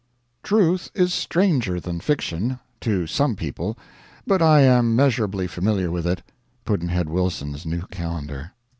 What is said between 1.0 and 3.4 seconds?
stranger than fiction to some